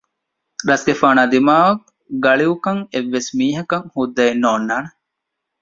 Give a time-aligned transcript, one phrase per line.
[0.69, 1.81] ރަސްގެފާނާ ދިމާއަށް
[2.23, 4.89] ގަޅިއުކަން އެއްވެސް މީހަކަށް ހުއްދައެއް ނޯންނާނެ